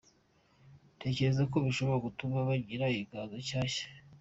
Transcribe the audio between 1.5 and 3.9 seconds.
ko bishobora gutuma bagira inganzo nshyashya.